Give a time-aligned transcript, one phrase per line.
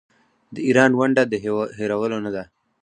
[0.53, 1.33] د ایران ونډه د
[1.79, 2.43] هیرولو نه ده.